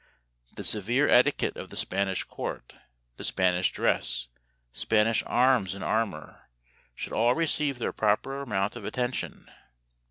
The 0.55 0.63
severe 0.63 1.07
etiquette 1.07 1.55
of 1.57 1.69
the 1.69 1.77
Spanish 1.77 2.23
court, 2.23 2.73
the 3.17 3.23
Spanish 3.23 3.71
dress, 3.71 4.29
Spanish 4.73 5.21
arms 5.27 5.75
and 5.75 5.83
armor, 5.83 6.49
should 6.95 7.13
all 7.13 7.35
receive 7.35 7.77
their 7.77 7.93
proper 7.93 8.41
amount 8.41 8.75
of 8.75 8.83
attention. 8.83 9.47